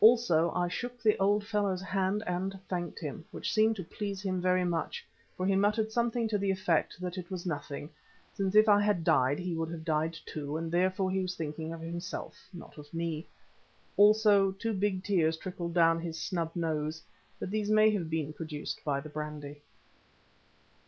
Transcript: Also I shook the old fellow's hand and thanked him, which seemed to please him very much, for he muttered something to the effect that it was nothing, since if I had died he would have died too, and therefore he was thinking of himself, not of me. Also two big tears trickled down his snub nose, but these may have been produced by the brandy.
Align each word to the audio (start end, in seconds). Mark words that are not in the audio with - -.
Also 0.00 0.50
I 0.52 0.66
shook 0.66 1.00
the 1.00 1.16
old 1.20 1.44
fellow's 1.46 1.80
hand 1.80 2.24
and 2.26 2.58
thanked 2.68 2.98
him, 2.98 3.24
which 3.30 3.52
seemed 3.52 3.76
to 3.76 3.84
please 3.84 4.20
him 4.20 4.40
very 4.42 4.64
much, 4.64 5.06
for 5.36 5.46
he 5.46 5.54
muttered 5.54 5.92
something 5.92 6.26
to 6.26 6.38
the 6.38 6.50
effect 6.50 7.00
that 7.00 7.16
it 7.16 7.30
was 7.30 7.46
nothing, 7.46 7.90
since 8.34 8.56
if 8.56 8.68
I 8.68 8.80
had 8.80 9.04
died 9.04 9.38
he 9.38 9.54
would 9.54 9.70
have 9.70 9.84
died 9.84 10.18
too, 10.26 10.56
and 10.56 10.72
therefore 10.72 11.08
he 11.12 11.20
was 11.22 11.36
thinking 11.36 11.72
of 11.72 11.80
himself, 11.82 12.48
not 12.52 12.76
of 12.78 12.92
me. 12.92 13.28
Also 13.96 14.50
two 14.50 14.72
big 14.72 15.04
tears 15.04 15.36
trickled 15.36 15.74
down 15.74 16.00
his 16.00 16.20
snub 16.20 16.56
nose, 16.56 17.00
but 17.38 17.52
these 17.52 17.70
may 17.70 17.88
have 17.92 18.10
been 18.10 18.32
produced 18.32 18.80
by 18.84 18.98
the 18.98 19.08
brandy. 19.08 19.62